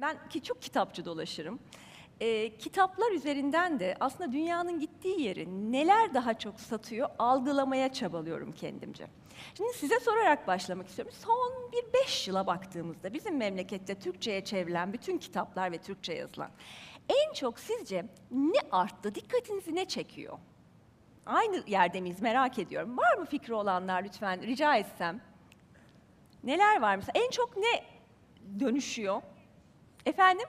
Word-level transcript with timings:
Ben 0.00 0.28
ki 0.28 0.42
çok 0.42 0.62
kitapçı 0.62 1.04
dolaşırım. 1.04 1.58
Ee, 2.20 2.56
kitaplar 2.56 3.12
üzerinden 3.12 3.80
de 3.80 3.96
aslında 4.00 4.32
dünyanın 4.32 4.80
gittiği 4.80 5.20
yeri 5.20 5.72
neler 5.72 6.14
daha 6.14 6.34
çok 6.38 6.60
satıyor 6.60 7.08
algılamaya 7.18 7.92
çabalıyorum 7.92 8.52
kendimce. 8.52 9.06
Şimdi 9.56 9.72
size 9.72 10.00
sorarak 10.00 10.46
başlamak 10.46 10.88
istiyorum. 10.88 11.14
Son 11.24 11.72
bir 11.72 11.92
beş 11.92 12.28
yıla 12.28 12.46
baktığımızda 12.46 13.14
bizim 13.14 13.36
memlekette 13.36 13.94
Türkçe'ye 13.94 14.44
çevrilen 14.44 14.92
bütün 14.92 15.18
kitaplar 15.18 15.72
ve 15.72 15.78
Türkçe 15.78 16.12
yazılan 16.12 16.50
en 17.08 17.32
çok 17.32 17.58
sizce 17.58 18.06
ne 18.30 18.60
arttı, 18.72 19.14
dikkatinizi 19.14 19.74
ne 19.74 19.84
çekiyor? 19.84 20.38
Aynı 21.26 21.62
yerde 21.66 22.00
miyiz 22.00 22.22
merak 22.22 22.58
ediyorum. 22.58 22.98
Var 22.98 23.14
mı 23.18 23.26
fikri 23.26 23.54
olanlar 23.54 24.02
lütfen 24.02 24.42
rica 24.42 24.76
etsem? 24.76 25.20
Neler 26.44 26.80
var 26.80 26.96
mesela? 26.96 27.24
En 27.24 27.30
çok 27.30 27.56
ne 27.56 27.84
dönüşüyor? 28.60 29.22
Efendim? 30.06 30.46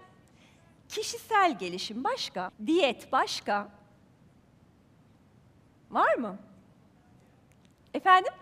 Kişisel 0.89 1.59
gelişim 1.59 2.03
başka, 2.03 2.51
diyet 2.65 3.11
başka. 3.11 3.69
Var 5.91 6.15
mı? 6.15 6.37
Efendim? 7.93 8.33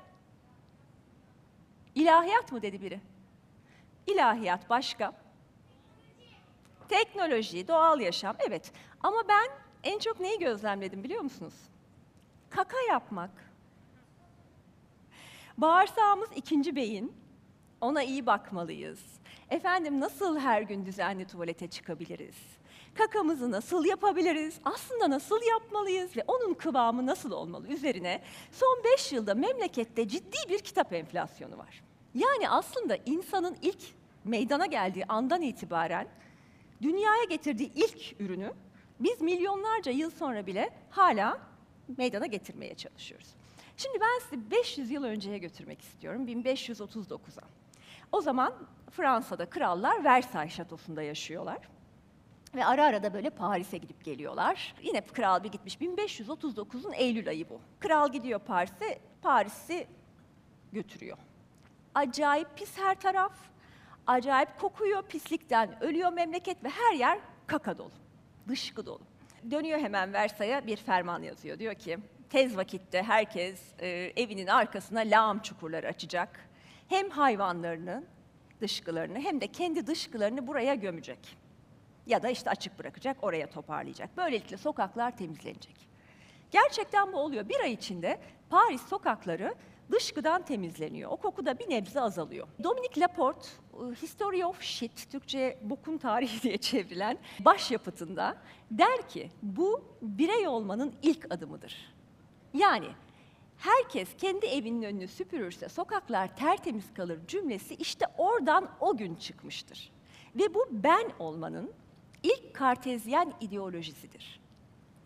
İlahiyat 1.96 2.52
mı 2.52 2.62
dedi 2.62 2.82
biri? 2.82 3.00
İlahiyat 4.08 4.70
başka. 4.70 5.14
Teknoloji, 6.90 7.68
doğal 7.68 8.00
yaşam, 8.00 8.36
evet. 8.48 8.72
Ama 9.04 9.18
ben 9.30 9.50
en 9.84 10.00
çok 10.00 10.20
neyi 10.20 10.40
gözlemledim 10.40 11.04
biliyor 11.04 11.22
musunuz? 11.22 11.54
Kaka 12.50 12.77
yapmak. 12.90 13.32
Bağırsağımız 15.58 16.30
ikinci 16.36 16.76
beyin. 16.76 17.25
Ona 17.82 18.04
iyi 18.04 18.26
bakmalıyız. 18.26 19.00
Efendim 19.50 20.00
nasıl 20.00 20.40
her 20.40 20.62
gün 20.62 20.86
düzenli 20.86 21.28
tuvalete 21.28 21.68
çıkabiliriz? 21.68 22.36
Kakamızı 22.96 23.52
nasıl 23.52 23.86
yapabiliriz? 23.86 24.60
Aslında 24.66 25.10
nasıl 25.10 25.41
yapmalıyız 25.41 26.18
ve 26.18 26.24
onun 26.27 26.54
kıvamı 26.54 27.05
nasıl 27.05 27.32
olmalı 27.32 27.68
üzerine 27.68 28.22
son 28.52 28.82
beş 28.84 29.12
yılda 29.14 29.36
memlekette 29.36 30.08
ciddi 30.08 30.38
bir 30.49 30.60
kitap 30.60 30.94
enflasyonu 30.94 31.58
var. 31.58 31.84
Yani 32.14 32.49
aslında 32.49 32.98
insanın 33.05 33.58
ilk 33.62 33.82
meydana 34.26 34.66
geldiği 34.66 35.05
andan 35.05 35.42
itibaren 35.42 36.08
dünyaya 36.82 37.24
getirdiği 37.24 37.71
ilk 37.76 38.21
ürünü 38.21 38.54
biz 38.99 39.21
milyonlarca 39.21 39.92
yıl 39.92 40.10
sonra 40.10 40.48
bile 40.48 40.70
hala 40.90 41.40
meydana 41.98 42.26
getirmeye 42.26 42.76
çalışıyoruz. 42.76 43.27
Şimdi 43.77 43.99
ben 44.02 44.20
sizi 44.24 44.52
500 44.52 44.92
yıl 44.92 45.04
önceye 45.04 45.38
götürmek 45.38 45.82
istiyorum, 45.82 46.27
1539'a. 46.27 47.44
O 48.16 48.21
zaman 48.21 48.54
Fransa'da 48.91 49.46
krallar 49.46 50.04
Versailles 50.04 50.54
şatosunda 50.54 51.02
yaşıyorlar. 51.02 51.58
Ve 52.55 52.66
ara 52.66 52.85
ara 52.85 53.04
da 53.04 53.13
böyle 53.13 53.30
Paris'e 53.30 53.77
gidip 53.77 54.04
geliyorlar. 54.05 54.76
Yine 54.84 55.02
kral 55.02 55.44
bir 55.44 55.52
gitmiş, 55.52 55.76
1539'un 55.76 56.91
Eylül 56.91 57.30
ayı 57.30 57.49
bu. 57.49 57.62
Kral 57.80 58.12
gidiyor 58.12 58.40
Paris'e, 58.40 58.99
Paris'i 59.21 59.88
götürüyor. 60.74 61.18
Acayip 61.96 62.48
pis 62.58 62.77
her 62.77 62.99
taraf, 62.99 63.34
acayip 64.08 64.59
kokuyor, 64.59 65.03
pislikten 65.03 65.84
ölüyor 65.84 66.13
memleket 66.13 66.63
ve 66.63 66.69
her 66.69 66.94
yer 66.94 67.19
kaka 67.47 67.78
dolu, 67.78 67.91
dışkı 68.47 68.86
dolu. 68.86 69.02
Dönüyor 69.52 69.80
hemen 69.80 70.13
Versay'a 70.13 70.68
bir 70.68 70.78
ferman 70.78 71.22
yazıyor. 71.24 71.59
Diyor 71.59 71.75
ki, 71.75 71.97
tez 72.30 72.58
vakitte 72.58 73.03
herkes 73.03 73.62
e, 73.80 73.88
evinin 74.16 74.47
arkasına 74.47 75.00
lağım 75.00 75.40
çukurları 75.40 75.88
açacak. 75.88 76.50
Hem 76.88 77.09
hayvanlarının 77.09 78.06
dışkılarını 78.62 79.19
hem 79.19 79.41
de 79.41 79.47
kendi 79.47 79.88
dışkılarını 79.88 80.47
buraya 80.47 80.75
gömecek. 80.75 81.38
Ya 82.06 82.24
da 82.24 82.30
işte 82.30 82.50
açık 82.50 82.80
bırakacak, 82.80 83.18
oraya 83.22 83.50
toparlayacak. 83.50 84.18
Böylelikle 84.18 84.58
sokaklar 84.58 85.18
temizlenecek. 85.18 85.75
Gerçekten 86.52 87.14
bu 87.14 87.18
oluyor. 87.18 87.50
Bir 87.50 87.59
ay 87.59 87.74
içinde 87.74 88.20
Paris 88.50 88.82
sokakları 88.82 89.56
dışkıdan 89.92 90.46
temizleniyor. 90.46 91.12
O 91.12 91.18
koku 91.18 91.46
da 91.46 91.59
bir 91.59 91.70
nebze 91.70 92.02
azalıyor. 92.02 92.48
Dominic 92.64 93.02
Laporte, 93.02 93.48
e, 93.74 94.02
History 94.02 94.46
of 94.46 94.62
Shit, 94.62 95.12
Türkçe 95.12 95.58
bokun 95.62 95.98
tarihi 95.98 96.42
diye 96.44 96.58
çevrilen 96.58 97.18
başyapıtında 97.40 98.38
der 98.72 99.09
ki 99.09 99.32
bu 99.42 99.84
birey 100.02 100.48
olmanın 100.48 100.94
ilk 101.02 101.34
adımıdır. 101.34 101.94
Yani 102.54 102.88
herkes 103.58 104.10
kendi 104.18 104.46
evinin 104.46 104.82
önünü 104.82 105.08
süpürürse 105.08 105.70
sokaklar 105.70 106.36
tertemiz 106.36 106.94
kalır 106.94 107.20
cümlesi 107.28 107.76
işte 107.76 108.06
oradan 108.18 108.70
o 108.80 108.98
gün 108.98 109.16
çıkmıştır. 109.16 109.92
Ve 110.36 110.54
bu 110.54 110.68
ben 110.72 111.12
olmanın 111.20 111.72
ilk 112.24 112.54
kartezyen 112.54 113.34
ideolojisidir. 113.42 114.40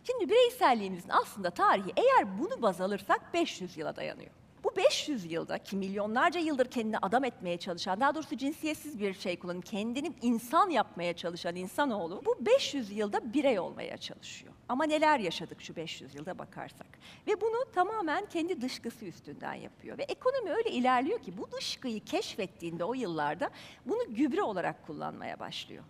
Şimdi 0.03 0.29
bireyselliğimizin 0.29 1.09
aslında 1.09 1.49
tarihi 1.49 1.93
eğer 1.97 2.39
bunu 2.39 2.61
baz 2.61 2.81
alırsak 2.81 3.33
500 3.33 3.77
yıla 3.77 3.95
dayanıyor. 3.95 4.31
Bu 4.63 4.75
500 4.75 5.31
yılda 5.31 5.57
ki 5.57 5.75
milyonlarca 5.75 6.39
yıldır 6.39 6.65
kendini 6.65 6.97
adam 6.97 7.23
etmeye 7.23 7.57
çalışan, 7.57 7.99
daha 7.99 8.15
doğrusu 8.15 8.37
cinsiyetsiz 8.37 8.99
bir 8.99 9.13
şey 9.13 9.39
kullanıp 9.39 9.65
kendini 9.65 10.13
insan 10.21 10.69
yapmaya 10.69 11.13
çalışan 11.13 11.55
insanoğlu 11.55 12.21
bu 12.25 12.45
500 12.45 12.91
yılda 12.91 13.33
birey 13.33 13.59
olmaya 13.59 13.97
çalışıyor. 13.97 14.48
Ama 14.69 14.83
neler 14.83 15.19
yaşadık 15.19 15.61
şu 15.61 15.75
500 15.75 16.15
yılda 16.15 16.39
bakarsak. 16.39 16.87
Ve 17.27 17.41
bunu 17.41 17.71
tamamen 17.73 18.25
kendi 18.25 18.61
dışkısı 18.61 19.05
üstünden 19.05 19.53
yapıyor. 19.53 19.97
Ve 19.97 20.03
ekonomi 20.03 20.51
öyle 20.51 20.71
ilerliyor 20.71 21.19
ki 21.19 21.37
bu 21.37 21.51
dışkıyı 21.51 22.03
keşfettiğinde 22.05 22.83
o 22.83 22.93
yıllarda 22.93 23.49
bunu 23.85 24.15
gübre 24.15 24.41
olarak 24.41 24.87
kullanmaya 24.87 25.39
başlıyor. 25.39 25.83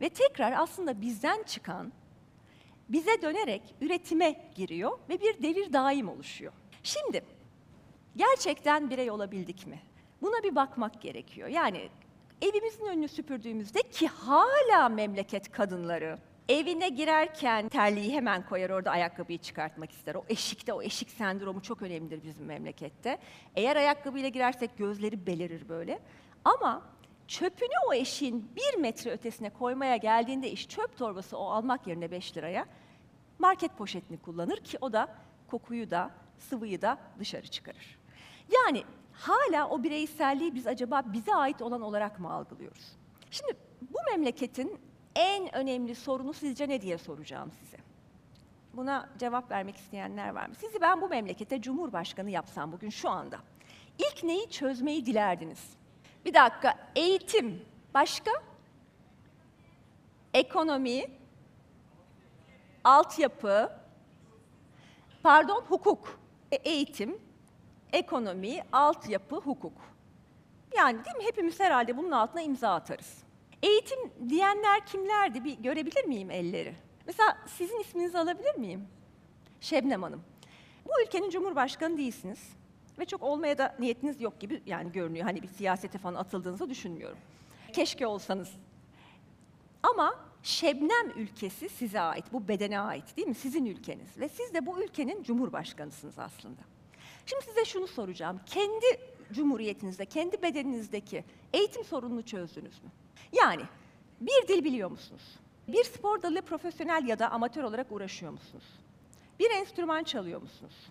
Ve 0.00 0.08
tekrar 0.08 0.52
aslında 0.52 1.00
bizden 1.00 1.42
çıkan 1.42 1.92
bize 2.88 3.22
dönerek 3.22 3.74
üretime 3.80 4.50
giriyor 4.54 4.98
ve 5.08 5.20
bir 5.20 5.42
devir 5.42 5.72
daim 5.72 6.08
oluşuyor. 6.08 6.52
Şimdi 6.82 7.24
gerçekten 8.16 8.90
birey 8.90 9.10
olabildik 9.10 9.66
mi? 9.66 9.82
Buna 10.22 10.42
bir 10.42 10.54
bakmak 10.54 11.02
gerekiyor. 11.02 11.48
Yani 11.48 11.88
evimizin 12.42 12.86
önünü 12.86 13.08
süpürdüğümüzde 13.08 13.82
ki 13.82 14.08
hala 14.08 14.88
memleket 14.88 15.52
kadınları 15.52 16.18
evine 16.48 16.88
girerken 16.88 17.68
terliği 17.68 18.12
hemen 18.12 18.46
koyar 18.46 18.70
orada 18.70 18.90
ayakkabıyı 18.90 19.38
çıkartmak 19.38 19.92
ister. 19.92 20.14
O 20.14 20.24
eşikte 20.28 20.72
o 20.72 20.82
eşik 20.82 21.10
sendromu 21.10 21.62
çok 21.62 21.82
önemlidir 21.82 22.22
bizim 22.24 22.46
memlekette. 22.46 23.18
Eğer 23.54 23.76
ayakkabıyla 23.76 24.28
girersek 24.28 24.78
gözleri 24.78 25.26
belirir 25.26 25.68
böyle. 25.68 26.00
Ama 26.44 26.82
çöpünü 27.28 27.74
o 27.88 27.94
eşiğin 27.94 28.50
bir 28.56 28.80
metre 28.80 29.10
ötesine 29.10 29.50
koymaya 29.50 29.96
geldiğinde 29.96 30.50
iş 30.50 30.68
çöp 30.68 30.96
torbası 30.96 31.38
o 31.38 31.50
almak 31.50 31.86
yerine 31.86 32.10
5 32.10 32.36
liraya 32.36 32.66
market 33.38 33.78
poşetini 33.78 34.18
kullanır 34.18 34.56
ki 34.56 34.78
o 34.80 34.92
da 34.92 35.08
kokuyu 35.50 35.90
da 35.90 36.10
sıvıyı 36.38 36.82
da 36.82 36.98
dışarı 37.18 37.46
çıkarır. 37.46 37.98
Yani 38.54 38.84
hala 39.12 39.68
o 39.68 39.82
bireyselliği 39.82 40.54
biz 40.54 40.66
acaba 40.66 41.02
bize 41.06 41.34
ait 41.34 41.62
olan 41.62 41.82
olarak 41.82 42.20
mı 42.20 42.32
algılıyoruz? 42.32 42.96
Şimdi 43.30 43.56
bu 43.80 43.98
memleketin 44.10 44.80
en 45.16 45.54
önemli 45.54 45.94
sorunu 45.94 46.32
sizce 46.32 46.68
ne 46.68 46.80
diye 46.82 46.98
soracağım 46.98 47.52
size. 47.60 47.76
Buna 48.72 49.08
cevap 49.18 49.50
vermek 49.50 49.76
isteyenler 49.76 50.28
var 50.28 50.46
mı? 50.46 50.54
Sizi 50.54 50.80
ben 50.80 51.00
bu 51.00 51.08
memlekete 51.08 51.62
cumhurbaşkanı 51.62 52.30
yapsam 52.30 52.72
bugün 52.72 52.90
şu 52.90 53.10
anda. 53.10 53.38
İlk 53.98 54.24
neyi 54.24 54.50
çözmeyi 54.50 55.06
dilerdiniz? 55.06 55.70
Bir 56.24 56.34
dakika, 56.34 56.78
eğitim 56.96 57.64
başka? 57.94 58.30
Ekonomi, 60.34 61.04
altyapı, 62.84 63.72
pardon 65.22 65.60
hukuk, 65.68 66.18
E, 66.52 66.56
eğitim, 66.56 67.18
ekonomi, 67.92 68.62
altyapı, 68.72 69.36
hukuk. 69.36 69.72
Yani 70.76 71.04
değil 71.04 71.16
mi? 71.16 71.24
Hepimiz 71.24 71.60
herhalde 71.60 71.96
bunun 71.96 72.10
altına 72.10 72.42
imza 72.42 72.74
atarız. 72.74 73.25
Eğitim 73.62 74.28
diyenler 74.28 74.86
kimlerdi? 74.86 75.44
Bir 75.44 75.58
görebilir 75.58 76.04
miyim 76.04 76.30
elleri? 76.30 76.74
Mesela 77.06 77.38
sizin 77.46 77.80
isminizi 77.80 78.18
alabilir 78.18 78.54
miyim? 78.54 78.88
Şebnem 79.60 80.02
Hanım. 80.02 80.22
Bu 80.84 81.02
ülkenin 81.02 81.30
cumhurbaşkanı 81.30 81.98
değilsiniz. 81.98 82.38
Ve 82.98 83.04
çok 83.04 83.22
olmaya 83.22 83.58
da 83.58 83.76
niyetiniz 83.78 84.20
yok 84.20 84.40
gibi 84.40 84.62
yani 84.66 84.92
görünüyor. 84.92 85.24
Hani 85.24 85.42
bir 85.42 85.48
siyasete 85.48 85.98
falan 85.98 86.14
atıldığınızı 86.14 86.70
düşünmüyorum. 86.70 87.18
Keşke 87.72 88.06
olsanız. 88.06 88.50
Ama 89.82 90.26
Şebnem 90.46 91.10
ülkesi 91.16 91.68
size 91.68 92.00
ait, 92.00 92.24
bu 92.32 92.48
bedene 92.48 92.80
ait 92.80 93.16
değil 93.16 93.28
mi? 93.28 93.34
Sizin 93.34 93.66
ülkeniz. 93.66 94.18
Ve 94.18 94.28
siz 94.28 94.54
de 94.54 94.66
bu 94.66 94.82
ülkenin 94.82 95.22
cumhurbaşkanısınız 95.22 96.18
aslında. 96.18 96.60
Şimdi 97.26 97.44
size 97.44 97.64
şunu 97.64 97.86
soracağım. 97.86 98.40
Kendi 98.46 98.86
cumhuriyetinizde, 99.32 100.06
kendi 100.06 100.42
bedeninizdeki 100.42 101.24
eğitim 101.52 101.84
sorununu 101.84 102.22
çözdünüz 102.22 102.82
mü? 102.82 102.90
Yani 103.32 103.62
bir 104.20 104.48
dil 104.48 104.64
biliyor 104.64 104.90
musunuz? 104.90 105.38
Bir 105.68 105.84
spor 105.84 106.22
dalı 106.22 106.42
profesyonel 106.42 107.08
ya 107.08 107.18
da 107.18 107.30
amatör 107.30 107.62
olarak 107.62 107.92
uğraşıyor 107.92 108.32
musunuz? 108.32 108.64
Bir 109.38 109.50
enstrüman 109.50 110.04
çalıyor 110.04 110.42
musunuz? 110.42 110.86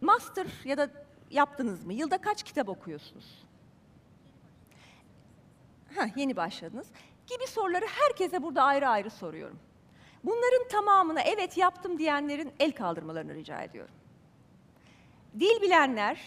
Master 0.00 0.46
ya 0.64 0.78
da 0.78 0.90
yaptınız 1.30 1.84
mı? 1.84 1.92
Yılda 1.92 2.18
kaç 2.18 2.42
kitap 2.42 2.68
okuyorsunuz? 2.68 3.44
Ha, 5.96 6.06
yeni 6.16 6.36
başladınız. 6.36 6.86
Gibi 7.26 7.46
soruları 7.46 7.86
herkese 7.86 8.42
burada 8.42 8.62
ayrı 8.62 8.88
ayrı 8.88 9.10
soruyorum. 9.10 9.58
Bunların 10.24 10.68
tamamına 10.68 11.20
evet 11.20 11.56
yaptım 11.56 11.98
diyenlerin 11.98 12.52
el 12.60 12.72
kaldırmalarını 12.72 13.34
rica 13.34 13.62
ediyorum. 13.62 13.94
Dil 15.40 15.62
bilenler, 15.62 16.20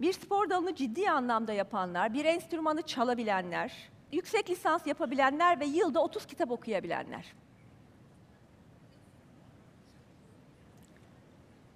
bir 0.00 0.12
spor 0.12 0.50
dalını 0.50 0.74
ciddi 0.74 1.10
anlamda 1.10 1.52
yapanlar, 1.52 2.14
bir 2.14 2.24
enstrümanı 2.24 2.82
çalabilenler, 2.82 3.90
yüksek 4.14 4.50
lisans 4.50 4.86
yapabilenler 4.86 5.60
ve 5.60 5.64
yılda 5.66 6.02
30 6.02 6.26
kitap 6.26 6.50
okuyabilenler. 6.50 7.34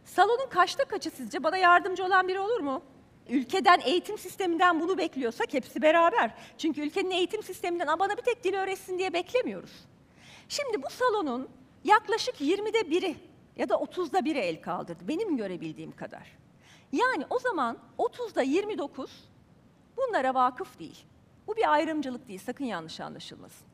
Salonun 0.05 0.49
kaçta 0.49 0.85
kaçı 0.85 1.11
sizce? 1.11 1.43
Bana 1.43 1.57
yardımcı 1.57 2.05
olan 2.05 2.29
biri 2.29 2.41
olur 2.41 2.61
mu? 2.61 2.83
Ülkeden, 3.29 3.81
eğitim 3.85 4.19
sisteminden 4.19 4.81
bunu 4.81 4.99
bekliyorsak 4.99 5.55
hepsi 5.55 5.83
beraber. 5.83 6.35
Çünkü 6.59 6.81
ülkenin 6.81 7.11
eğitim 7.11 7.43
sisteminden 7.43 7.87
"Aa, 7.87 7.99
bana 7.99 8.17
bir 8.17 8.23
tek 8.23 8.45
dil 8.45 8.55
öğretsin 8.55 8.99
diye 8.99 9.13
beklemiyoruz. 9.13 9.73
Şimdi 10.49 10.83
bu 10.83 10.91
salonun 10.91 11.49
yaklaşık 11.85 12.41
20'de 12.41 12.91
biri 12.91 13.17
ya 13.57 13.69
da 13.69 13.75
30'da 13.75 14.25
biri 14.25 14.39
el 14.39 14.63
kaldırdı. 14.63 15.09
Benim 15.09 15.37
görebildiğim 15.37 15.93
kadar. 15.97 16.39
Yani 16.93 17.25
o 17.31 17.39
zaman 17.39 17.79
30'da 17.99 18.43
29 18.43 19.29
bunlara 19.97 20.35
vakıf 20.35 20.79
değil. 20.79 21.05
Bu 21.49 21.57
bir 21.57 21.73
ayrımcılık 21.73 22.29
değil, 22.29 22.39
sakın 22.39 22.65
yanlış 22.65 23.01
anlaşılmasın. 23.01 23.67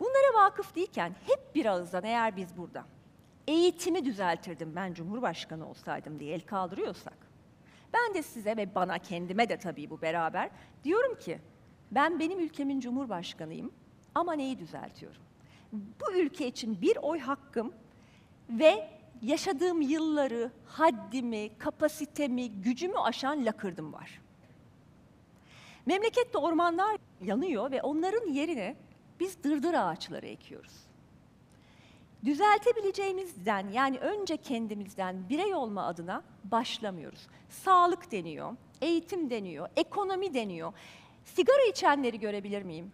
Bunlara 0.00 0.44
vakıf 0.44 0.74
değilken 0.74 1.14
hep 1.26 1.54
bir 1.54 1.66
ağızdan 1.66 2.04
eğer 2.04 2.36
biz 2.36 2.56
burada 2.56 2.84
eğitimi 3.48 4.04
düzeltirdim 4.04 4.76
ben 4.76 4.94
Cumhurbaşkanı 4.94 5.68
olsaydım 5.68 6.20
diye 6.20 6.34
el 6.34 6.40
kaldırıyorsak, 6.40 7.16
ben 7.92 8.14
de 8.14 8.22
size 8.22 8.56
ve 8.56 8.74
bana 8.74 8.98
kendime 8.98 9.48
de 9.48 9.58
tabii 9.58 9.90
bu 9.90 10.02
beraber 10.02 10.50
diyorum 10.84 11.18
ki 11.18 11.38
ben 11.90 12.20
benim 12.20 12.40
ülkemin 12.40 12.80
Cumhurbaşkanıyım 12.80 13.72
ama 14.14 14.32
neyi 14.32 14.58
düzeltiyorum? 14.58 15.22
Bu 15.72 16.12
ülke 16.12 16.46
için 16.46 16.82
bir 16.82 16.96
oy 16.96 17.18
hakkım 17.18 17.72
ve 18.48 18.90
yaşadığım 19.22 19.80
yılları, 19.80 20.50
haddimi, 20.66 21.58
kapasitemi, 21.58 22.50
gücümü 22.50 22.98
aşan 22.98 23.46
lakırdım 23.46 23.92
var. 23.92 24.20
Memlekette 25.86 26.38
ormanlar 26.38 26.96
yanıyor 27.22 27.70
ve 27.70 27.82
onların 27.82 28.32
yerine 28.32 28.76
biz 29.20 29.44
dırdır 29.44 29.74
ağaçları 29.74 30.26
ekiyoruz. 30.26 30.72
Düzeltebileceğimizden 32.24 33.68
yani 33.68 33.98
önce 33.98 34.36
kendimizden 34.36 35.28
birey 35.28 35.54
olma 35.54 35.86
adına 35.86 36.22
başlamıyoruz. 36.44 37.26
Sağlık 37.50 38.12
deniyor, 38.12 38.56
eğitim 38.80 39.30
deniyor, 39.30 39.68
ekonomi 39.76 40.34
deniyor. 40.34 40.72
Sigara 41.24 41.62
içenleri 41.70 42.20
görebilir 42.20 42.62
miyim? 42.62 42.92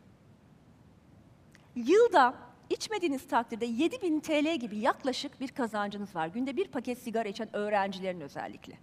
Yılda 1.76 2.34
içmediğiniz 2.70 3.28
takdirde 3.28 3.66
7000 3.66 4.20
TL 4.20 4.56
gibi 4.56 4.78
yaklaşık 4.78 5.40
bir 5.40 5.48
kazancınız 5.48 6.14
var. 6.14 6.26
Günde 6.26 6.56
bir 6.56 6.68
paket 6.68 6.98
sigara 6.98 7.28
içen 7.28 7.56
öğrencilerin 7.56 8.20
özellikle. 8.20 8.78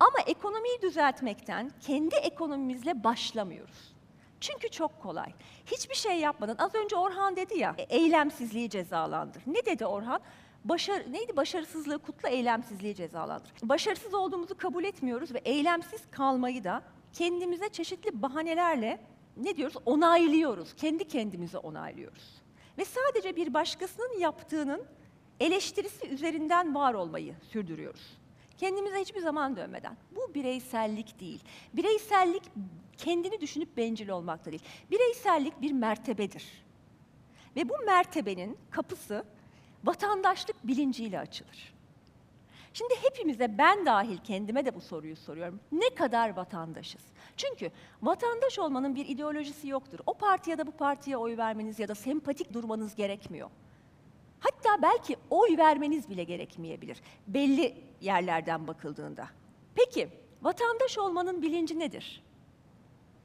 Ama 0.00 0.18
ekonomiyi 0.26 0.82
düzeltmekten 0.82 1.72
kendi 1.80 2.14
ekonomimizle 2.14 3.04
başlamıyoruz. 3.04 3.97
Çünkü 4.40 4.68
çok 4.68 5.02
kolay. 5.02 5.32
Hiçbir 5.66 5.94
şey 5.94 6.18
yapmadan, 6.18 6.56
az 6.58 6.74
önce 6.74 6.96
Orhan 6.96 7.36
dedi 7.36 7.58
ya, 7.58 7.74
e, 7.78 7.82
eylemsizliği 7.82 8.70
cezalandır. 8.70 9.42
Ne 9.46 9.66
dedi 9.66 9.86
Orhan? 9.86 10.20
Başarı, 10.64 11.12
neydi? 11.12 11.36
Başarısızlığı 11.36 11.98
kutla, 11.98 12.28
eylemsizliği 12.28 12.94
cezalandır. 12.94 13.52
Başarısız 13.62 14.14
olduğumuzu 14.14 14.56
kabul 14.56 14.84
etmiyoruz 14.84 15.34
ve 15.34 15.38
eylemsiz 15.38 16.00
kalmayı 16.10 16.64
da 16.64 16.82
kendimize 17.12 17.68
çeşitli 17.68 18.22
bahanelerle 18.22 19.00
ne 19.36 19.56
diyoruz? 19.56 19.76
Onaylıyoruz. 19.86 20.74
Kendi 20.74 21.08
kendimize 21.08 21.58
onaylıyoruz. 21.58 22.42
Ve 22.78 22.84
sadece 22.84 23.36
bir 23.36 23.54
başkasının 23.54 24.18
yaptığının 24.18 24.84
eleştirisi 25.40 26.08
üzerinden 26.08 26.74
var 26.74 26.94
olmayı 26.94 27.34
sürdürüyoruz. 27.52 28.18
Kendimize 28.58 29.00
hiçbir 29.00 29.20
zaman 29.20 29.56
dönmeden. 29.56 29.96
Bu 30.16 30.34
bireysellik 30.34 31.20
değil. 31.20 31.44
Bireysellik 31.72 32.42
kendini 32.98 33.40
düşünüp 33.40 33.76
bencil 33.76 34.08
olmak 34.08 34.46
değil. 34.46 34.62
Bireysellik 34.90 35.62
bir 35.62 35.72
mertebedir. 35.72 36.44
Ve 37.56 37.68
bu 37.68 37.74
mertebenin 37.86 38.58
kapısı 38.70 39.24
vatandaşlık 39.84 40.66
bilinciyle 40.66 41.18
açılır. 41.18 41.74
Şimdi 42.72 42.94
hepimize 43.02 43.58
ben 43.58 43.86
dahil 43.86 44.18
kendime 44.18 44.64
de 44.64 44.74
bu 44.74 44.80
soruyu 44.80 45.16
soruyorum. 45.16 45.60
Ne 45.72 45.90
kadar 45.90 46.36
vatandaşız? 46.36 47.02
Çünkü 47.36 47.70
vatandaş 48.02 48.58
olmanın 48.58 48.94
bir 48.94 49.08
ideolojisi 49.08 49.68
yoktur. 49.68 49.98
O 50.06 50.14
partiye 50.14 50.52
ya 50.54 50.58
da 50.58 50.66
bu 50.66 50.70
partiye 50.70 51.16
oy 51.16 51.36
vermeniz 51.36 51.78
ya 51.78 51.88
da 51.88 51.94
sempatik 51.94 52.52
durmanız 52.52 52.94
gerekmiyor. 52.94 53.50
Hatta 54.40 54.82
belki 54.82 55.16
oy 55.30 55.56
vermeniz 55.58 56.10
bile 56.10 56.24
gerekmeyebilir 56.24 57.00
belli 57.26 57.74
yerlerden 58.00 58.66
bakıldığında. 58.66 59.28
Peki 59.74 60.08
vatandaş 60.42 60.98
olmanın 60.98 61.42
bilinci 61.42 61.78
nedir? 61.78 62.22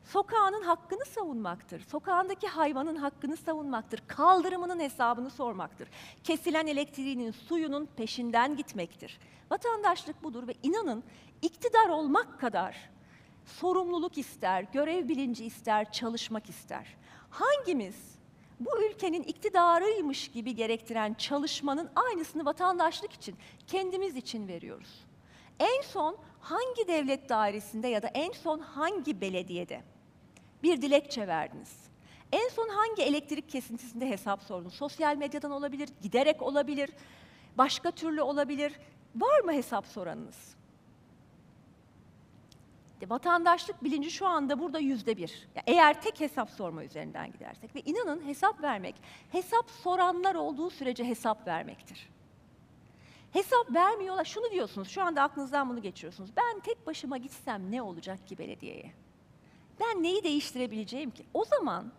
Sokağının 0.04 0.62
hakkını 0.62 1.06
savunmaktır. 1.06 1.82
Sokağındaki 1.82 2.48
hayvanın 2.48 2.96
hakkını 2.96 3.38
savunmaktır. 3.38 4.04
Kaldırımının 4.08 4.80
hesabını 4.80 5.30
sormaktır. 5.30 5.90
Kesilen 6.24 6.68
elektriğinin, 6.68 7.32
suyunun 7.32 7.86
peşinden 7.86 8.56
gitmektir. 8.56 9.20
Vatandaşlık 9.52 10.24
budur 10.24 10.48
ve 10.48 10.54
inanın 10.64 11.04
iktidar 11.42 11.90
olmak 11.90 12.40
kadar 12.40 12.90
sorumluluk 13.46 14.18
ister, 14.18 14.64
görev 14.74 15.08
bilinci 15.08 15.46
ister, 15.46 15.92
çalışmak 15.92 16.50
ister. 16.50 16.98
Hangimiz 17.30 18.16
bu 18.60 18.86
ülkenin 18.86 19.24
iktidarıymış 19.24 20.28
gibi 20.28 20.56
gerektiren 20.56 21.14
çalışmanın 21.14 21.90
aynısını 21.96 22.46
vatandaşlık 22.46 23.14
için, 23.14 23.36
kendimiz 23.68 24.16
için 24.16 24.48
veriyoruz? 24.48 25.06
En 25.60 25.82
son 25.82 26.18
hangi 26.40 26.88
devlet 26.88 27.30
dairesinde 27.30 27.88
ya 27.88 28.02
da 28.04 28.08
en 28.08 28.32
son 28.32 28.60
hangi 28.60 29.22
belediyede 29.22 29.93
bir 30.63 30.81
dilekçe 30.81 31.27
verdiniz? 31.27 31.83
En 32.31 32.50
son 32.50 32.69
hangi 32.69 33.01
elektrik 33.01 33.50
kesintisinde 33.50 34.10
hesap 34.10 34.44
sordunuz? 34.44 34.74
Sosyal 34.74 35.18
medyadan 35.18 35.51
olabilir, 35.51 35.89
giderek 36.01 36.42
olabilir, 36.42 36.89
başka 37.57 37.92
türlü 37.92 38.21
olabilir. 38.21 38.74
Var 39.15 39.39
mı 39.39 39.54
hesap 39.54 39.88
soranınız? 39.88 40.56
Vatandaşlık 43.10 43.83
bilinci 43.83 44.12
şu 44.12 44.27
anda 44.27 44.60
burada 44.60 44.80
yüzde 44.80 45.18
bir. 45.18 45.48
Eğer 45.68 46.01
tek 46.01 46.19
hesap 46.19 46.50
sorma 46.50 46.83
üzerinden 46.83 47.31
gidersek 47.31 47.75
ve 47.75 47.81
inanın 47.81 48.27
hesap 48.27 48.63
vermek, 48.63 48.95
hesap 49.31 49.69
soranlar 49.69 50.36
olduğu 50.36 50.70
sürece 50.70 51.03
hesap 51.03 51.48
vermektir. 51.48 52.10
Hesap 53.32 53.74
vermiyorlar. 53.74 54.25
Şunu 54.25 54.51
diyorsunuz, 54.51 54.88
şu 54.89 55.03
anda 55.03 55.22
aklınızdan 55.22 55.70
bunu 55.70 55.82
geçiriyorsunuz. 55.82 56.29
Ben 56.38 56.60
tek 56.60 56.88
başıma 56.88 57.17
gitsem 57.17 57.72
ne 57.72 57.82
olacak 57.82 58.27
ki 58.27 58.38
belediyeye? 58.38 59.02
Ben 59.80 60.03
neyi 60.03 60.24
değiştirebileceğim 60.24 61.12
ki? 61.12 61.25
O 61.34 61.46
zaman 61.46 61.92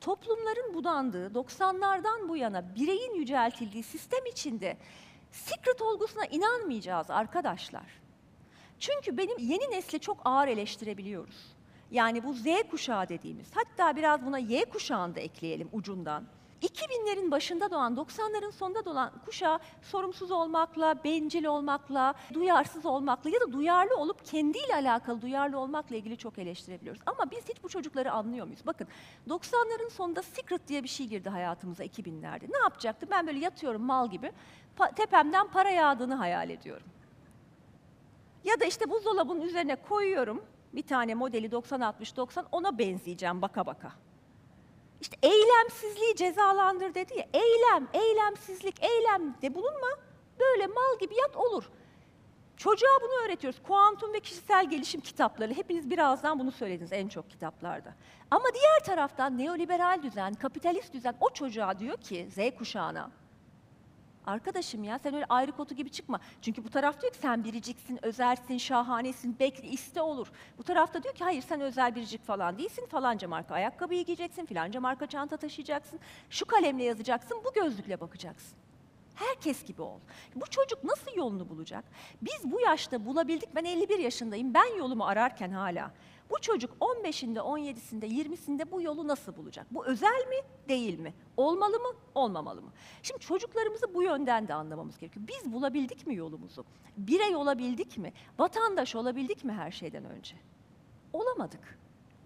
toplumların 0.00 0.74
budandığı 0.74 1.26
90'lardan 1.26 2.28
bu 2.28 2.36
yana 2.36 2.74
bireyin 2.74 3.14
yüceltildiği 3.14 3.82
sistem 3.82 4.26
içinde 4.26 4.76
secret 5.30 5.82
olgusuna 5.82 6.26
inanmayacağız 6.26 7.10
arkadaşlar. 7.10 7.86
Çünkü 8.80 9.16
benim 9.16 9.38
yeni 9.38 9.70
nesli 9.70 10.00
çok 10.00 10.18
ağır 10.24 10.48
eleştirebiliyoruz. 10.48 11.58
Yani 11.90 12.24
bu 12.24 12.34
Z 12.34 12.44
kuşağı 12.70 13.08
dediğimiz, 13.08 13.48
hatta 13.54 13.96
biraz 13.96 14.26
buna 14.26 14.38
Y 14.38 14.64
kuşağını 14.64 15.14
da 15.14 15.20
ekleyelim 15.20 15.68
ucundan. 15.72 16.24
2000'lerin 16.62 17.30
başında 17.30 17.70
doğan, 17.70 17.94
90'ların 17.94 18.52
sonunda 18.52 18.84
doğan 18.84 19.12
kuşağı 19.24 19.58
sorumsuz 19.82 20.30
olmakla, 20.30 21.04
bencil 21.04 21.44
olmakla, 21.44 22.14
duyarsız 22.34 22.86
olmakla 22.86 23.30
ya 23.30 23.40
da 23.40 23.52
duyarlı 23.52 23.96
olup 23.96 24.24
kendiyle 24.24 24.74
alakalı 24.74 25.22
duyarlı 25.22 25.58
olmakla 25.58 25.96
ilgili 25.96 26.16
çok 26.16 26.38
eleştirebiliyoruz. 26.38 27.02
Ama 27.06 27.30
biz 27.30 27.48
hiç 27.48 27.62
bu 27.62 27.68
çocukları 27.68 28.12
anlıyor 28.12 28.46
muyuz? 28.46 28.60
Bakın 28.66 28.88
90'ların 29.28 29.90
sonunda 29.90 30.22
Secret 30.22 30.68
diye 30.68 30.82
bir 30.82 30.88
şey 30.88 31.06
girdi 31.06 31.28
hayatımıza 31.28 31.84
2000'lerde. 31.84 32.52
Ne 32.52 32.58
yapacaktı? 32.62 33.06
Ben 33.10 33.26
böyle 33.26 33.38
yatıyorum 33.38 33.82
mal 33.82 34.10
gibi, 34.10 34.32
tepemden 34.96 35.48
para 35.48 35.70
yağdığını 35.70 36.14
hayal 36.14 36.50
ediyorum. 36.50 36.86
Ya 38.44 38.60
da 38.60 38.64
işte 38.64 38.90
buzdolabının 38.90 39.40
üzerine 39.40 39.76
koyuyorum 39.76 40.44
bir 40.72 40.82
tane 40.82 41.14
modeli 41.14 41.46
90-60-90 41.46 42.44
ona 42.52 42.78
benzeyeceğim 42.78 43.42
baka 43.42 43.66
baka. 43.66 43.92
İşte 45.00 45.16
eylemsizliği 45.22 46.16
cezalandır 46.16 46.94
dedi 46.94 47.18
ya. 47.18 47.24
Eylem, 47.32 47.88
eylemsizlik, 47.92 48.82
eylemde 48.82 49.54
bulunma. 49.54 49.88
Böyle 50.40 50.66
mal 50.66 50.98
gibi 51.00 51.14
yat 51.14 51.36
olur. 51.36 51.70
Çocuğa 52.56 52.98
bunu 53.02 53.26
öğretiyoruz. 53.26 53.62
Kuantum 53.62 54.12
ve 54.12 54.20
kişisel 54.20 54.70
gelişim 54.70 55.00
kitapları. 55.00 55.54
Hepiniz 55.54 55.90
birazdan 55.90 56.38
bunu 56.38 56.52
söylediniz 56.52 56.92
en 56.92 57.08
çok 57.08 57.30
kitaplarda. 57.30 57.94
Ama 58.30 58.44
diğer 58.54 58.84
taraftan 58.84 59.38
neoliberal 59.38 60.02
düzen, 60.02 60.34
kapitalist 60.34 60.92
düzen 60.92 61.14
o 61.20 61.30
çocuğa 61.30 61.78
diyor 61.78 61.96
ki 61.96 62.28
Z 62.30 62.58
kuşağına. 62.58 63.10
Arkadaşım 64.28 64.84
ya 64.84 64.98
sen 64.98 65.14
öyle 65.14 65.26
ayrı 65.28 65.52
kotu 65.52 65.74
gibi 65.74 65.90
çıkma. 65.90 66.20
Çünkü 66.42 66.64
bu 66.64 66.70
taraf 66.70 67.02
diyor 67.02 67.12
ki 67.12 67.18
sen 67.18 67.44
biriciksin, 67.44 68.04
özelsin, 68.04 68.58
şahanesin, 68.58 69.38
bekle, 69.38 69.68
iste 69.68 70.02
olur. 70.02 70.32
Bu 70.58 70.62
tarafta 70.62 71.02
diyor 71.02 71.14
ki 71.14 71.24
hayır 71.24 71.42
sen 71.42 71.60
özel 71.60 71.94
biricik 71.94 72.26
falan 72.26 72.58
değilsin. 72.58 72.86
Falanca 72.86 73.28
marka 73.28 73.54
ayakkabıyı 73.54 74.04
giyeceksin, 74.04 74.46
filanca 74.46 74.80
marka 74.80 75.06
çanta 75.06 75.36
taşıyacaksın. 75.36 76.00
Şu 76.30 76.46
kalemle 76.46 76.84
yazacaksın, 76.84 77.40
bu 77.44 77.52
gözlükle 77.52 78.00
bakacaksın. 78.00 78.58
Herkes 79.14 79.64
gibi 79.64 79.82
ol. 79.82 79.98
Bu 80.34 80.46
çocuk 80.50 80.84
nasıl 80.84 81.16
yolunu 81.16 81.48
bulacak? 81.48 81.84
Biz 82.22 82.52
bu 82.52 82.60
yaşta 82.60 83.06
bulabildik. 83.06 83.54
Ben 83.54 83.64
51 83.64 83.98
yaşındayım. 83.98 84.54
Ben 84.54 84.76
yolumu 84.78 85.04
ararken 85.04 85.50
hala. 85.50 85.90
Bu 86.30 86.40
çocuk 86.40 86.70
15'inde, 86.80 87.38
17'sinde, 87.38 88.06
20'sinde 88.06 88.70
bu 88.70 88.82
yolu 88.82 89.08
nasıl 89.08 89.36
bulacak? 89.36 89.66
Bu 89.70 89.86
özel 89.86 90.26
mi, 90.28 90.36
değil 90.68 90.98
mi? 90.98 91.14
Olmalı 91.36 91.78
mı, 91.78 91.88
olmamalı 92.14 92.62
mı? 92.62 92.72
Şimdi 93.02 93.20
çocuklarımızı 93.20 93.94
bu 93.94 94.02
yönden 94.02 94.48
de 94.48 94.54
anlamamız 94.54 94.98
gerekiyor. 94.98 95.28
Biz 95.28 95.52
bulabildik 95.52 96.06
mi 96.06 96.14
yolumuzu? 96.14 96.64
Birey 96.96 97.36
olabildik 97.36 97.98
mi? 97.98 98.12
Vatandaş 98.38 98.96
olabildik 98.96 99.44
mi 99.44 99.52
her 99.52 99.70
şeyden 99.70 100.04
önce? 100.04 100.36
Olamadık. 101.12 101.78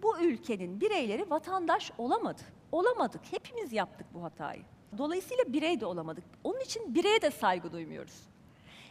Bu 0.03 0.19
ülkenin 0.21 0.81
bireyleri 0.81 1.31
vatandaş 1.31 1.93
olamadı. 1.99 2.43
Olamadık. 2.73 3.21
Hepimiz 3.31 3.73
yaptık 3.73 4.07
bu 4.15 4.23
hatayı. 4.25 4.63
Dolayısıyla 4.99 5.53
birey 5.53 5.81
de 5.81 5.87
olamadık. 5.87 6.25
Onun 6.45 6.61
için 6.61 6.95
bireye 6.95 7.23
de 7.23 7.31
saygı 7.31 7.73
duymuyoruz. 7.73 8.33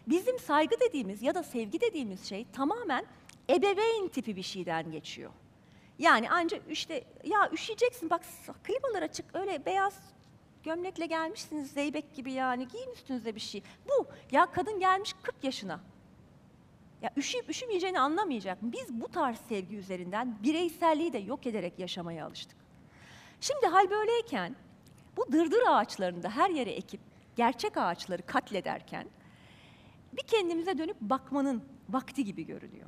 Bizim 0.07 0.39
saygı 0.39 0.79
dediğimiz 0.79 1.21
ya 1.21 1.35
da 1.35 1.43
sevgi 1.43 1.81
dediğimiz 1.81 2.25
şey 2.25 2.45
tamamen 2.53 3.05
ebeveyn 3.49 4.07
tipi 4.07 4.35
bir 4.35 4.43
şeyden 4.43 4.91
geçiyor. 4.91 5.31
Yani 5.99 6.27
ancak 6.31 6.61
işte 6.69 7.03
ya 7.23 7.49
üşüyeceksin 7.53 8.09
bak 8.09 8.21
klimalar 8.63 9.01
açık 9.01 9.35
öyle 9.35 9.65
beyaz 9.65 10.13
gömlekle 10.63 11.05
gelmişsiniz 11.05 11.71
zeybek 11.71 12.15
gibi 12.15 12.31
yani 12.31 12.67
giyin 12.67 12.91
üstünüze 12.91 13.35
bir 13.35 13.39
şey. 13.39 13.63
Bu 13.85 14.07
ya 14.31 14.45
kadın 14.45 14.79
gelmiş 14.79 15.15
40 15.21 15.43
yaşına. 15.43 15.79
Ya 17.01 17.09
üşüyüp 17.17 17.49
üşümeyeceğini 17.49 17.99
anlamayacak. 17.99 18.57
Biz 18.61 19.01
bu 19.01 19.07
tarz 19.07 19.37
sevgi 19.49 19.75
üzerinden 19.75 20.43
bireyselliği 20.43 21.13
de 21.13 21.17
yok 21.17 21.47
ederek 21.47 21.79
yaşamaya 21.79 22.25
alıştık. 22.25 22.57
Şimdi 23.41 23.67
hal 23.67 23.89
böyleyken 23.89 24.55
bu 25.17 25.31
dırdır 25.31 25.63
ağaçlarını 25.67 26.23
da 26.23 26.29
her 26.29 26.49
yere 26.49 26.71
ekip 26.71 27.01
gerçek 27.35 27.77
ağaçları 27.77 28.25
katlederken 28.25 29.07
bir 30.13 30.23
kendimize 30.23 30.77
dönüp 30.77 31.01
bakmanın 31.01 31.63
vakti 31.89 32.25
gibi 32.25 32.45
görünüyor. 32.45 32.87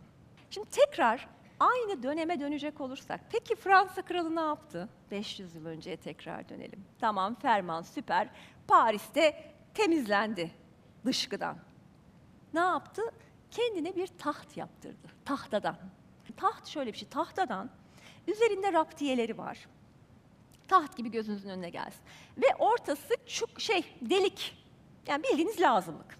Şimdi 0.54 0.70
tekrar 0.70 1.28
aynı 1.60 2.04
döneme 2.04 2.40
dönecek 2.40 2.82
olursak, 2.82 3.22
peki 3.32 3.56
Fransa 3.56 4.02
kralı 4.02 4.36
ne 4.36 4.42
yaptı? 4.42 4.90
500 5.12 5.56
yıl 5.56 5.66
önceye 5.66 5.98
tekrar 5.98 6.50
dönelim. 6.50 6.86
Tamam, 7.00 7.36
ferman 7.36 7.82
süper. 7.82 8.30
Paris'te 8.68 9.54
temizlendi 9.74 10.52
dışkıdan. 11.06 11.58
Ne 12.54 12.60
yaptı? 12.60 13.02
Kendine 13.52 13.96
bir 13.96 14.08
taht 14.08 14.58
yaptırdı, 14.58 15.08
tahtadan. 15.26 15.78
Taht 16.38 16.68
şöyle 16.68 16.94
bir 16.94 16.98
şey, 16.98 17.10
tahtadan 17.10 17.70
üzerinde 18.28 18.74
raptiyeleri 18.74 19.38
var. 19.38 19.68
Taht 20.68 20.98
gibi 20.98 21.12
gözünüzün 21.12 21.50
önüne 21.50 21.70
gelsin. 21.70 22.02
Ve 22.38 22.56
ortası 22.60 23.14
çok 23.28 23.62
şey, 23.62 23.84
delik. 24.02 24.66
Yani 25.08 25.24
bildiğiniz 25.24 25.62
lazımlık. 25.62 26.20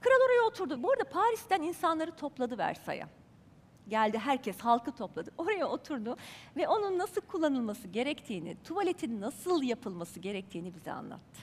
Kral 0.00 0.26
oraya 0.26 0.42
oturdu. 0.42 0.82
Bu 0.82 0.92
arada 0.92 1.04
Paris'ten 1.04 1.62
insanları 1.62 2.16
topladı 2.16 2.58
Versay'a. 2.58 3.08
Geldi 3.88 4.18
herkes 4.18 4.60
halkı 4.60 4.92
topladı. 4.92 5.30
Oraya 5.38 5.66
oturdu 5.68 6.16
ve 6.56 6.68
onun 6.68 6.98
nasıl 6.98 7.20
kullanılması 7.20 7.88
gerektiğini, 7.88 8.56
tuvaletin 8.64 9.20
nasıl 9.20 9.62
yapılması 9.62 10.20
gerektiğini 10.20 10.74
bize 10.74 10.92
anlattı. 10.92 11.40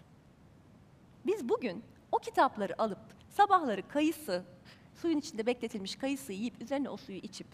Biz 1.25 1.49
bugün 1.49 1.83
o 2.11 2.17
kitapları 2.17 2.81
alıp 2.81 2.99
sabahları 3.29 3.87
kayısı, 3.87 4.43
suyun 4.95 5.17
içinde 5.17 5.45
bekletilmiş 5.45 5.95
kayısı 5.95 6.33
yiyip 6.33 6.61
üzerine 6.61 6.89
o 6.89 6.97
suyu 6.97 7.17
içip 7.17 7.47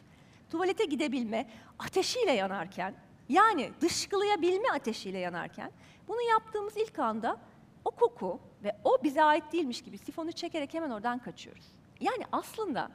tuvalete 0.50 0.86
gidebilme 0.86 1.50
ateşiyle 1.80 2.32
yanarken 2.32 2.96
yani 3.30 3.72
dışkılayabilme 3.82 4.70
ateşiyle 4.70 5.18
yanarken 5.18 5.72
bunu 6.08 6.22
yaptığımız 6.22 6.78
ilk 6.78 7.00
anda 7.00 7.38
o 7.86 7.92
koku 7.92 8.40
ve 8.64 8.78
o 8.84 9.04
bize 9.04 9.24
ait 9.24 9.54
değilmiş 9.54 9.82
gibi 9.82 9.98
sifonu 9.98 10.32
çekerek 10.32 10.74
hemen 10.74 10.90
oradan 10.90 11.20
kaçıyoruz. 11.20 11.66
Yani 12.00 12.24
aslında 12.32 12.92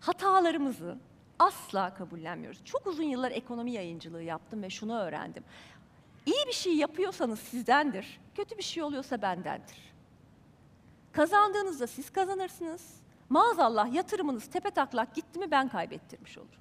hatalarımızı 0.00 0.98
asla 1.42 1.94
kabullenmiyoruz. 1.94 2.64
Çok 2.64 2.86
uzun 2.86 3.02
yıllar 3.02 3.30
ekonomi 3.30 3.72
yayıncılığı 3.72 4.22
yaptım 4.22 4.62
ve 4.62 4.70
şunu 4.70 4.98
öğrendim. 4.98 5.44
İyi 6.26 6.46
bir 6.46 6.52
şey 6.52 6.76
yapıyorsanız 6.76 7.38
sizdendir, 7.38 8.20
kötü 8.34 8.58
bir 8.58 8.62
şey 8.62 8.82
oluyorsa 8.82 9.22
bendendir. 9.22 9.92
Kazandığınızda 11.12 11.86
siz 11.86 12.10
kazanırsınız. 12.10 12.94
Maazallah 13.28 13.94
yatırımınız 13.94 14.46
tepe 14.46 14.70
taklak 14.70 15.14
gitti 15.14 15.38
mi 15.38 15.50
ben 15.50 15.68
kaybettirmiş 15.68 16.38
olurum. 16.38 16.60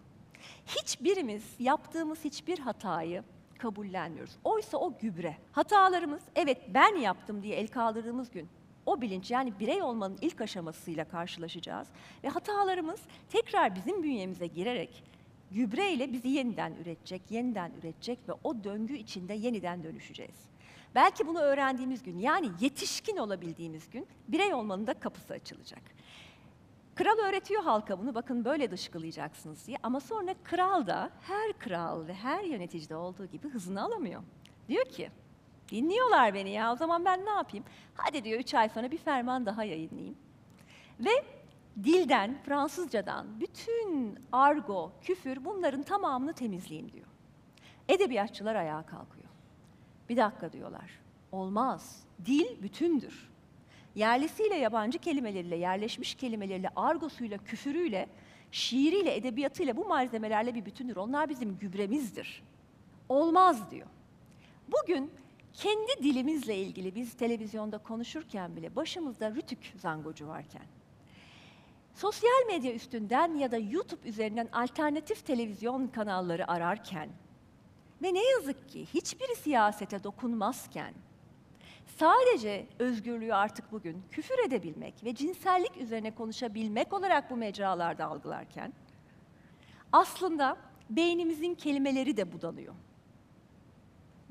Hiçbirimiz 0.67 1.43
yaptığımız 1.59 2.23
hiçbir 2.23 2.59
hatayı 2.59 3.23
kabullenmiyoruz. 3.57 4.38
Oysa 4.43 4.77
o 4.77 4.97
gübre. 4.97 5.38
Hatalarımız 5.51 6.21
evet 6.35 6.57
ben 6.73 6.95
yaptım 6.95 7.43
diye 7.43 7.55
el 7.55 7.67
kaldırdığımız 7.67 8.31
gün 8.31 8.50
o 8.91 9.01
bilinç 9.01 9.31
yani 9.31 9.60
birey 9.60 9.81
olmanın 9.81 10.17
ilk 10.21 10.41
aşamasıyla 10.41 11.05
karşılaşacağız 11.05 11.88
ve 12.24 12.29
hatalarımız 12.29 13.01
tekrar 13.29 13.75
bizim 13.75 14.03
bünyemize 14.03 14.48
girerek 14.48 15.03
gübre 15.51 15.93
ile 15.93 16.13
bizi 16.13 16.29
yeniden 16.29 16.74
üretecek, 16.81 17.21
yeniden 17.29 17.71
üretecek 17.79 18.19
ve 18.29 18.33
o 18.43 18.63
döngü 18.63 18.98
içinde 18.98 19.33
yeniden 19.33 19.83
dönüşeceğiz. 19.83 20.51
Belki 20.95 21.27
bunu 21.27 21.39
öğrendiğimiz 21.39 22.03
gün 22.03 22.19
yani 22.19 22.50
yetişkin 22.60 23.17
olabildiğimiz 23.17 23.89
gün 23.89 24.07
birey 24.27 24.53
olmanın 24.53 24.88
da 24.88 24.93
kapısı 24.93 25.33
açılacak. 25.33 25.81
Kral 26.95 27.17
öğretiyor 27.17 27.63
halka 27.63 28.00
bunu, 28.00 28.15
bakın 28.15 28.45
böyle 28.45 28.71
dışkılayacaksınız 28.71 29.67
diye. 29.67 29.77
Ama 29.83 30.00
sonra 30.00 30.36
kral 30.43 30.88
da, 30.88 31.12
her 31.21 31.53
kral 31.53 32.07
ve 32.07 32.13
her 32.13 32.43
yöneticide 32.43 32.95
olduğu 32.95 33.25
gibi 33.25 33.50
hızını 33.50 33.83
alamıyor. 33.83 34.24
Diyor 34.69 34.86
ki, 34.86 35.10
dinliyorlar 35.71 36.33
beni 36.33 36.49
ya, 36.49 36.73
o 36.73 36.75
zaman 36.75 37.05
ben 37.05 37.25
ne 37.25 37.29
yapayım? 37.29 37.65
Hadi 37.95 38.23
diyor, 38.23 38.39
üç 38.39 38.53
ay 38.53 38.69
sonra 38.69 38.91
bir 38.91 38.97
ferman 38.97 39.45
daha 39.45 39.63
yayınlayayım. 39.63 40.15
Ve 40.99 41.25
dilden, 41.83 42.37
Fransızcadan, 42.43 43.39
bütün 43.39 44.19
argo, 44.31 44.91
küfür 45.01 45.45
bunların 45.45 45.83
tamamını 45.83 46.33
temizleyeyim 46.33 46.91
diyor. 46.91 47.07
Edebiyatçılar 47.89 48.55
ayağa 48.55 48.85
kalkıyor. 48.85 49.27
Bir 50.09 50.17
dakika 50.17 50.53
diyorlar, 50.53 50.99
olmaz, 51.31 52.03
dil 52.25 52.63
bütündür 52.63 53.31
yerlisiyle 53.95 54.55
yabancı 54.55 54.99
kelimeleriyle, 54.99 55.55
yerleşmiş 55.55 56.15
kelimeleriyle, 56.15 56.69
argosuyla, 56.75 57.37
küfürüyle, 57.37 58.09
şiiriyle, 58.51 59.15
edebiyatıyla 59.15 59.77
bu 59.77 59.85
malzemelerle 59.85 60.55
bir 60.55 60.65
bütündür. 60.65 60.95
Onlar 60.95 61.29
bizim 61.29 61.57
gübremizdir. 61.57 62.43
Olmaz 63.09 63.71
diyor. 63.71 63.87
Bugün 64.67 65.11
kendi 65.53 66.03
dilimizle 66.03 66.58
ilgili 66.58 66.96
biz 66.96 67.13
televizyonda 67.13 67.77
konuşurken 67.77 68.55
bile 68.55 68.75
başımızda 68.75 69.31
rütük 69.31 69.74
zangocu 69.77 70.27
varken, 70.27 70.65
sosyal 71.96 72.46
medya 72.48 72.74
üstünden 72.74 73.36
ya 73.36 73.51
da 73.51 73.58
YouTube 73.58 74.10
üzerinden 74.10 74.50
alternatif 74.51 75.25
televizyon 75.25 75.88
kanalları 75.88 76.51
ararken 76.51 77.10
ve 78.01 78.13
ne 78.13 78.24
yazık 78.29 78.70
ki 78.70 78.86
hiçbiri 78.93 79.36
siyasete 79.36 80.03
dokunmazken, 80.03 80.93
sadece 81.98 82.67
özgürlüğü 82.79 83.34
artık 83.34 83.72
bugün 83.72 84.03
küfür 84.12 84.39
edebilmek 84.48 85.03
ve 85.03 85.15
cinsellik 85.15 85.77
üzerine 85.77 86.15
konuşabilmek 86.15 86.93
olarak 86.93 87.29
bu 87.31 87.38
mecralarda 87.38 88.05
algılarken 88.05 88.74
aslında 89.91 90.58
beynimizin 90.89 91.55
kelimeleri 91.55 92.17
de 92.17 92.34
budanıyor. 92.34 92.74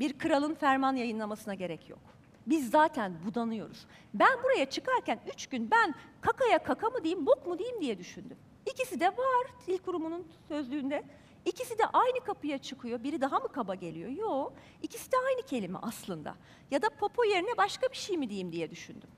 Bir 0.01 0.19
kralın 0.19 0.55
ferman 0.55 0.97
yayınlamasına 0.97 1.55
gerek 1.55 1.91
yok. 1.91 2.01
Biz 2.47 2.71
zaten 2.71 3.13
budanıyoruz. 3.27 3.87
Ben 4.15 4.43
buraya 4.45 4.71
çıkarken 4.71 5.21
üç 5.35 5.47
gün 5.47 5.71
ben 5.71 5.95
kakaya 6.21 6.59
kaka 6.59 6.91
mı 6.91 7.05
diyeyim, 7.05 7.27
bok 7.27 7.47
mu 7.47 7.59
diyeyim 7.59 7.81
diye 7.81 7.99
düşündüm. 7.99 8.37
İkisi 8.67 9.01
de 9.01 9.07
var 9.07 9.47
dil 9.67 9.79
kurumunun 9.79 10.27
sözlüğünde. 10.49 11.05
İkisi 11.45 11.79
de 11.79 11.87
aynı 11.87 12.21
kapıya 12.21 12.59
çıkıyor. 12.59 13.03
Biri 13.03 13.21
daha 13.21 13.39
mı 13.39 13.49
kaba 13.49 13.75
geliyor? 13.75 14.11
Yok. 14.11 14.53
İkisi 14.83 15.13
de 15.13 15.17
aynı 15.29 15.43
kelime 15.43 15.79
aslında. 15.83 16.35
Ya 16.71 16.83
da 16.83 16.89
popo 16.89 17.25
yerine 17.25 17.57
başka 17.59 17.89
bir 17.89 17.97
şey 17.97 18.19
mi 18.19 18.29
diyeyim 18.29 18.53
diye 18.53 18.71
düşündüm. 18.71 19.11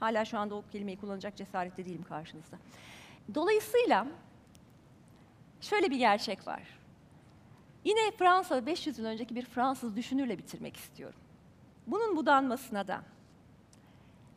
Hala 0.00 0.24
şu 0.24 0.38
anda 0.38 0.54
o 0.54 0.64
kelimeyi 0.72 1.00
kullanacak 1.00 1.36
cesarette 1.36 1.84
değilim 1.84 2.04
karşınızda. 2.08 2.56
Dolayısıyla 3.34 4.06
şöyle 5.60 5.90
bir 5.90 5.96
gerçek 5.96 6.46
var. 6.46 6.62
Yine 7.84 8.10
Fransa 8.10 8.66
500 8.66 8.98
yıl 8.98 9.06
önceki 9.06 9.34
bir 9.34 9.44
Fransız 9.44 9.96
düşünürle 9.96 10.38
bitirmek 10.38 10.76
istiyorum. 10.76 11.20
Bunun 11.86 12.16
budanmasına 12.16 12.88
da, 12.88 13.02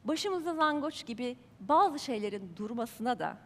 başımızda 0.06 0.56
zangoç 0.56 1.06
gibi 1.06 1.38
bazı 1.60 2.00
şeylerin 2.00 2.56
durmasına 2.56 3.20
da 3.20 3.38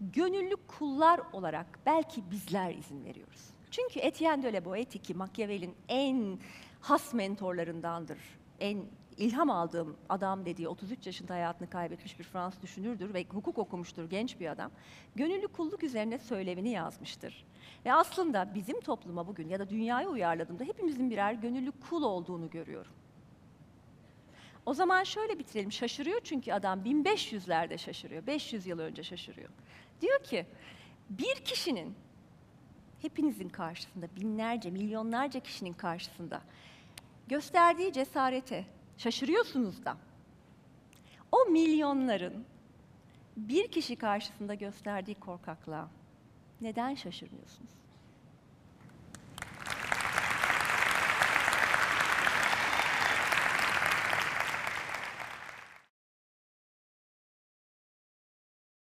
gönüllü 0.00 0.56
kullar 0.56 1.20
olarak 1.32 1.66
belki 1.86 2.30
bizler 2.30 2.74
izin 2.74 3.04
veriyoruz. 3.04 3.50
Çünkü 3.70 4.00
Etienne 4.00 4.42
de 4.42 4.52
la 4.52 4.58
Boétie 4.58 5.02
ki 5.02 5.14
Machiavelli'nin 5.14 5.76
en 5.88 6.38
has 6.80 7.14
mentorlarındandır, 7.14 8.18
en 8.60 8.84
ilham 9.20 9.50
aldığım 9.50 9.96
adam 10.08 10.46
dediği 10.46 10.68
33 10.68 11.06
yaşında 11.06 11.34
hayatını 11.34 11.70
kaybetmiş 11.70 12.18
bir 12.18 12.24
Fransız 12.24 12.62
düşünürdür 12.62 13.14
ve 13.14 13.24
hukuk 13.24 13.58
okumuştur 13.58 14.10
genç 14.10 14.40
bir 14.40 14.46
adam. 14.46 14.70
Gönüllü 15.16 15.48
kulluk 15.48 15.82
üzerine 15.82 16.18
söylevini 16.18 16.70
yazmıştır. 16.70 17.44
Ve 17.84 17.92
aslında 17.92 18.54
bizim 18.54 18.80
topluma 18.80 19.26
bugün 19.26 19.48
ya 19.48 19.58
da 19.58 19.70
dünyaya 19.70 20.08
uyarladığımda 20.08 20.64
hepimizin 20.64 21.10
birer 21.10 21.32
gönüllü 21.32 21.72
kul 21.90 22.02
olduğunu 22.02 22.50
görüyorum. 22.50 22.92
O 24.66 24.74
zaman 24.74 25.04
şöyle 25.04 25.38
bitirelim. 25.38 25.72
Şaşırıyor 25.72 26.20
çünkü 26.24 26.52
adam 26.52 26.80
1500'lerde 26.84 27.78
şaşırıyor. 27.78 28.26
500 28.26 28.66
yıl 28.66 28.78
önce 28.78 29.02
şaşırıyor. 29.02 29.48
Diyor 30.00 30.22
ki 30.22 30.46
bir 31.10 31.34
kişinin 31.34 31.94
hepinizin 33.02 33.48
karşısında, 33.48 34.06
binlerce, 34.16 34.70
milyonlarca 34.70 35.40
kişinin 35.40 35.72
karşısında 35.72 36.42
gösterdiği 37.28 37.92
cesarete 37.92 38.64
şaşırıyorsunuz 39.00 39.84
da. 39.84 39.96
O 41.32 41.44
milyonların 41.50 42.44
bir 43.36 43.70
kişi 43.70 43.96
karşısında 43.96 44.54
gösterdiği 44.54 45.14
korkaklığa 45.14 45.88
neden 46.60 46.94
şaşırmıyorsunuz? 46.94 47.79